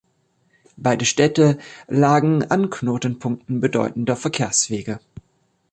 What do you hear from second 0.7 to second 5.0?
Beide Städte lagen an Knotenpunkten bedeutender Verkehrswege.